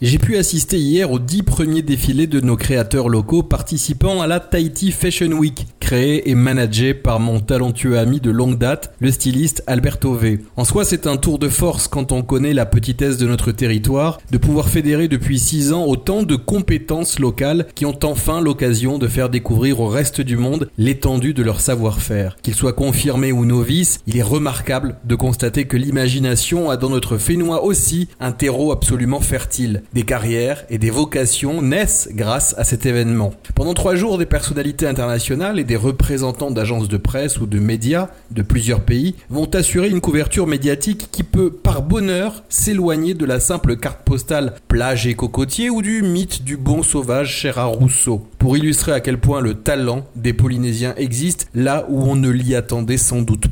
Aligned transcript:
J'ai 0.00 0.18
pu 0.18 0.36
assister 0.36 0.78
hier 0.78 1.10
aux 1.10 1.18
dix 1.18 1.42
premiers 1.42 1.82
défilés 1.82 2.28
de 2.28 2.38
nos 2.38 2.56
créateurs 2.56 3.08
locaux 3.08 3.42
participant 3.42 4.22
à 4.22 4.28
la 4.28 4.38
Tahiti 4.38 4.92
Fashion 4.92 5.32
Week, 5.32 5.66
créée 5.88 6.28
et 6.28 6.34
managée 6.34 6.92
par 6.92 7.18
mon 7.18 7.40
talentueux 7.40 7.98
ami 7.98 8.20
de 8.20 8.30
longue 8.30 8.58
date, 8.58 8.92
le 9.00 9.10
styliste 9.10 9.62
Alberto 9.66 10.12
V. 10.12 10.40
En 10.58 10.66
soi, 10.66 10.84
c'est 10.84 11.06
un 11.06 11.16
tour 11.16 11.38
de 11.38 11.48
force 11.48 11.88
quand 11.88 12.12
on 12.12 12.20
connaît 12.20 12.52
la 12.52 12.66
petitesse 12.66 13.16
de 13.16 13.26
notre 13.26 13.52
territoire, 13.52 14.20
de 14.30 14.36
pouvoir 14.36 14.68
fédérer 14.68 15.08
depuis 15.08 15.38
six 15.38 15.72
ans 15.72 15.86
autant 15.86 16.24
de 16.24 16.36
compétences 16.36 17.18
locales 17.18 17.68
qui 17.74 17.86
ont 17.86 17.98
enfin 18.04 18.42
l'occasion 18.42 18.98
de 18.98 19.08
faire 19.08 19.30
découvrir 19.30 19.80
au 19.80 19.86
reste 19.86 20.20
du 20.20 20.36
monde 20.36 20.68
l'étendue 20.76 21.32
de 21.32 21.42
leur 21.42 21.58
savoir-faire. 21.58 22.36
Qu'ils 22.42 22.54
soient 22.54 22.74
confirmés 22.74 23.32
ou 23.32 23.46
novices, 23.46 24.00
il 24.06 24.18
est 24.18 24.22
remarquable 24.22 24.96
de 25.06 25.14
constater 25.14 25.64
que 25.64 25.78
l'imagination 25.78 26.68
a 26.68 26.76
dans 26.76 26.90
notre 26.90 27.16
Fénois 27.16 27.64
aussi 27.64 28.08
un 28.20 28.32
terreau 28.32 28.72
absolument 28.72 29.20
fertile. 29.20 29.84
Des 29.94 30.02
carrières 30.02 30.66
et 30.68 30.76
des 30.76 30.90
vocations 30.90 31.62
naissent 31.62 32.10
grâce 32.12 32.54
à 32.58 32.64
cet 32.64 32.84
événement. 32.84 33.32
Pendant 33.54 33.72
trois 33.72 33.94
jours, 33.94 34.18
des 34.18 34.26
personnalités 34.26 34.86
internationales 34.86 35.58
et 35.58 35.64
des 35.64 35.77
représentants 35.78 36.50
d'agences 36.50 36.88
de 36.88 36.98
presse 36.98 37.40
ou 37.40 37.46
de 37.46 37.58
médias 37.58 38.08
de 38.30 38.42
plusieurs 38.42 38.82
pays 38.82 39.14
vont 39.30 39.48
assurer 39.54 39.88
une 39.88 40.00
couverture 40.00 40.46
médiatique 40.46 41.08
qui 41.10 41.22
peut, 41.22 41.50
par 41.50 41.82
bonheur, 41.82 42.44
s'éloigner 42.48 43.14
de 43.14 43.24
la 43.24 43.40
simple 43.40 43.76
carte 43.76 44.04
postale 44.04 44.54
plage 44.68 45.06
et 45.06 45.14
cocotier 45.14 45.70
ou 45.70 45.80
du 45.80 46.02
mythe 46.02 46.42
du 46.42 46.56
bon 46.56 46.82
sauvage 46.82 47.34
cher 47.34 47.58
à 47.58 47.64
Rousseau, 47.64 48.26
pour 48.38 48.56
illustrer 48.56 48.92
à 48.92 49.00
quel 49.00 49.18
point 49.18 49.40
le 49.40 49.54
talent 49.54 50.06
des 50.16 50.32
Polynésiens 50.32 50.94
existe 50.96 51.48
là 51.54 51.86
où 51.88 52.02
on 52.02 52.16
ne 52.16 52.28
l'y 52.28 52.54
attendait 52.54 52.98
sans 52.98 53.22
doute. 53.22 53.47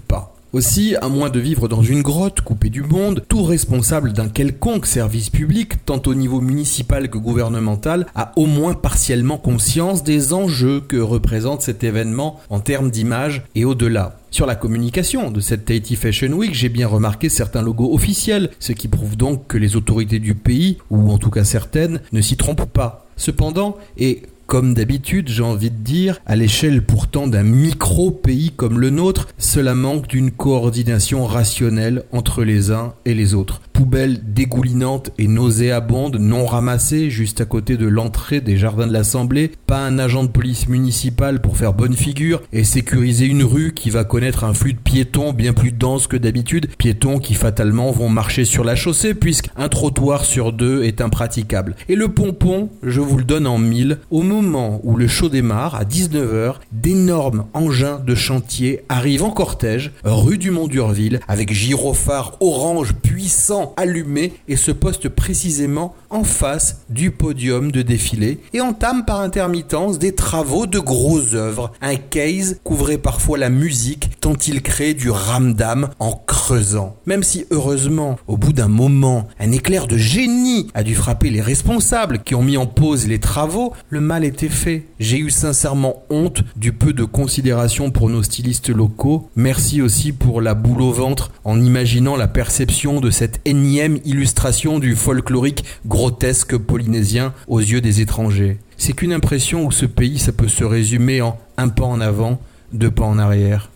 Aussi, 0.52 0.94
à 0.96 1.08
moins 1.08 1.28
de 1.28 1.40
vivre 1.40 1.68
dans 1.68 1.82
une 1.82 2.02
grotte 2.02 2.40
coupée 2.40 2.70
du 2.70 2.82
monde, 2.82 3.22
tout 3.28 3.42
responsable 3.42 4.12
d'un 4.12 4.28
quelconque 4.28 4.86
service 4.86 5.28
public, 5.28 5.84
tant 5.84 6.00
au 6.06 6.14
niveau 6.14 6.40
municipal 6.40 7.10
que 7.10 7.18
gouvernemental, 7.18 8.06
a 8.14 8.32
au 8.36 8.46
moins 8.46 8.74
partiellement 8.74 9.38
conscience 9.38 10.04
des 10.04 10.32
enjeux 10.32 10.80
que 10.80 10.96
représente 10.96 11.62
cet 11.62 11.84
événement 11.84 12.40
en 12.48 12.60
termes 12.60 12.90
d'image 12.90 13.42
et 13.54 13.64
au-delà. 13.64 14.18
Sur 14.30 14.46
la 14.46 14.54
communication 14.54 15.30
de 15.30 15.40
cette 15.40 15.64
Tahiti 15.64 15.96
Fashion 15.96 16.32
Week, 16.32 16.54
j'ai 16.54 16.68
bien 16.68 16.86
remarqué 16.86 17.28
certains 17.28 17.62
logos 17.62 17.92
officiels, 17.92 18.50
ce 18.60 18.72
qui 18.72 18.86
prouve 18.86 19.16
donc 19.16 19.46
que 19.48 19.58
les 19.58 19.76
autorités 19.76 20.20
du 20.20 20.34
pays, 20.34 20.78
ou 20.90 21.10
en 21.10 21.18
tout 21.18 21.30
cas 21.30 21.44
certaines, 21.44 22.00
ne 22.12 22.20
s'y 22.20 22.36
trompent 22.36 22.70
pas. 22.72 23.06
Cependant, 23.16 23.76
et 23.98 24.22
comme 24.46 24.74
d'habitude, 24.74 25.28
j'ai 25.28 25.42
envie 25.42 25.70
de 25.70 25.76
dire, 25.76 26.20
à 26.26 26.36
l'échelle 26.36 26.82
pourtant 26.82 27.26
d'un 27.26 27.42
micro-pays 27.42 28.52
comme 28.52 28.78
le 28.78 28.90
nôtre, 28.90 29.28
cela 29.38 29.74
manque 29.74 30.06
d'une 30.06 30.30
coordination 30.30 31.26
rationnelle 31.26 32.04
entre 32.12 32.44
les 32.44 32.70
uns 32.70 32.94
et 33.04 33.14
les 33.14 33.34
autres 33.34 33.60
poubelles 33.76 34.32
dégoulinantes 34.32 35.10
et 35.18 35.28
nauséabondes 35.28 36.16
non 36.16 36.46
ramassées 36.46 37.10
juste 37.10 37.42
à 37.42 37.44
côté 37.44 37.76
de 37.76 37.86
l'entrée 37.86 38.40
des 38.40 38.56
jardins 38.56 38.86
de 38.86 38.92
l'Assemblée, 38.92 39.52
pas 39.66 39.84
un 39.84 39.98
agent 39.98 40.24
de 40.24 40.30
police 40.30 40.66
municipale 40.68 41.42
pour 41.42 41.58
faire 41.58 41.74
bonne 41.74 41.92
figure 41.92 42.40
et 42.54 42.64
sécuriser 42.64 43.26
une 43.26 43.44
rue 43.44 43.74
qui 43.74 43.90
va 43.90 44.04
connaître 44.04 44.44
un 44.44 44.54
flux 44.54 44.72
de 44.72 44.78
piétons 44.78 45.34
bien 45.34 45.52
plus 45.52 45.72
dense 45.72 46.06
que 46.06 46.16
d'habitude, 46.16 46.68
piétons 46.78 47.18
qui 47.18 47.34
fatalement 47.34 47.90
vont 47.90 48.08
marcher 48.08 48.46
sur 48.46 48.64
la 48.64 48.76
chaussée 48.76 49.12
puisqu'un 49.12 49.68
trottoir 49.68 50.24
sur 50.24 50.54
deux 50.54 50.82
est 50.84 51.02
impraticable. 51.02 51.76
Et 51.90 51.96
le 51.96 52.08
pompon, 52.08 52.70
je 52.82 53.02
vous 53.02 53.18
le 53.18 53.24
donne 53.24 53.46
en 53.46 53.58
mille, 53.58 53.98
au 54.10 54.22
moment 54.22 54.80
où 54.84 54.96
le 54.96 55.06
show 55.06 55.28
démarre, 55.28 55.74
à 55.74 55.84
19h, 55.84 56.54
d'énormes 56.72 57.44
engins 57.52 58.00
de 58.06 58.14
chantier 58.14 58.80
arrivent 58.88 59.24
en 59.24 59.30
cortège, 59.30 59.92
rue 60.02 60.38
du 60.38 60.50
Mont 60.50 60.66
d'Urville, 60.66 61.20
avec 61.28 61.52
gyrophares 61.52 62.38
orange 62.40 62.94
puissants 62.94 63.65
allumé 63.76 64.34
et 64.48 64.56
se 64.56 64.70
poste 64.70 65.08
précisément 65.08 65.94
en 66.16 66.24
face 66.24 66.80
du 66.88 67.10
podium 67.10 67.70
de 67.70 67.82
défilé 67.82 68.40
et 68.54 68.62
entame 68.62 69.04
par 69.04 69.20
intermittence 69.20 69.98
des 69.98 70.14
travaux 70.14 70.66
de 70.66 70.78
grosses 70.78 71.34
œuvres. 71.34 71.72
Un 71.82 71.96
case 71.96 72.58
couvrait 72.64 72.96
parfois 72.96 73.36
la 73.36 73.50
musique 73.50 74.18
tant 74.22 74.32
il 74.46 74.62
crée 74.62 74.94
du 74.94 75.10
ramdam 75.10 75.90
en 75.98 76.12
creusant. 76.26 76.96
Même 77.04 77.22
si 77.22 77.44
heureusement, 77.50 78.16
au 78.28 78.38
bout 78.38 78.54
d'un 78.54 78.68
moment, 78.68 79.28
un 79.38 79.52
éclair 79.52 79.86
de 79.86 79.98
génie 79.98 80.68
a 80.72 80.82
dû 80.82 80.94
frapper 80.94 81.28
les 81.28 81.42
responsables 81.42 82.20
qui 82.20 82.34
ont 82.34 82.42
mis 82.42 82.56
en 82.56 82.66
pause 82.66 83.06
les 83.06 83.18
travaux, 83.18 83.74
le 83.90 84.00
mal 84.00 84.24
était 84.24 84.48
fait. 84.48 84.86
J'ai 84.98 85.18
eu 85.18 85.28
sincèrement 85.28 86.02
honte 86.08 86.42
du 86.56 86.72
peu 86.72 86.94
de 86.94 87.04
considération 87.04 87.90
pour 87.90 88.08
nos 88.08 88.22
stylistes 88.22 88.70
locaux. 88.70 89.28
Merci 89.36 89.82
aussi 89.82 90.12
pour 90.12 90.40
la 90.40 90.54
boule 90.54 90.80
au 90.80 90.92
ventre 90.92 91.30
en 91.44 91.60
imaginant 91.60 92.16
la 92.16 92.26
perception 92.26 93.00
de 93.00 93.10
cette 93.10 93.40
énième 93.44 93.98
illustration 94.06 94.78
du 94.78 94.96
folklorique 94.96 95.64
grotesque 96.06 96.56
polynésien 96.56 97.34
aux 97.48 97.58
yeux 97.58 97.80
des 97.80 98.00
étrangers. 98.00 98.58
C'est 98.76 98.92
qu'une 98.92 99.12
impression 99.12 99.66
où 99.66 99.72
ce 99.72 99.86
pays, 99.86 100.20
ça 100.20 100.30
peut 100.30 100.46
se 100.46 100.62
résumer 100.62 101.20
en 101.20 101.36
un 101.56 101.68
pas 101.68 101.84
en 101.84 102.00
avant, 102.00 102.40
deux 102.72 102.92
pas 102.92 103.06
en 103.06 103.18
arrière. 103.18 103.70